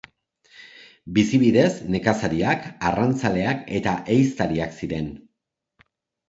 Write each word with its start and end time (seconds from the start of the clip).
Bizibidez 1.17 1.67
nekazariak, 1.95 2.65
arrantzaleak 2.93 3.61
eta 3.81 3.95
ehiztariak 4.15 4.75
ziren. 4.81 5.13